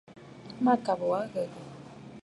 Mâkàbə̀ 0.63 1.05
wa 1.11 1.19
a 1.25 1.31
ghə̀gə̀. 1.33 1.63